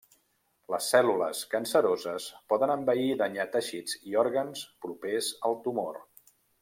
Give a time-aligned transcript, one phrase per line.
[0.73, 6.01] Les cèl·lules canceroses poden envair i danyar teixits i òrgans propers al tumor.